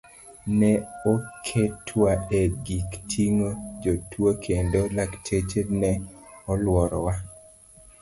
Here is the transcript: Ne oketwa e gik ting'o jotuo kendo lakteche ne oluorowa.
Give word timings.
Ne 0.59 0.71
oketwa 1.11 2.11
e 2.39 2.41
gik 2.65 2.89
ting'o 3.09 3.49
jotuo 3.81 4.31
kendo 4.45 4.79
lakteche 4.95 5.61
ne 5.81 5.91
oluorowa. 6.51 7.13